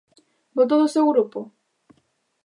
¿Voto 0.57 0.75
do 0.81 0.91
seu 0.93 1.05
grupo? 1.11 1.39